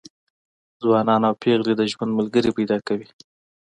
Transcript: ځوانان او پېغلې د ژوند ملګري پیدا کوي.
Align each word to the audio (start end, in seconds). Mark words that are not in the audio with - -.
ځوانان 0.81 1.21
او 1.27 1.33
پېغلې 1.41 1.73
د 1.77 1.81
ژوند 1.91 2.11
ملګري 2.19 2.49
پیدا 2.57 2.77
کوي. 2.87 3.07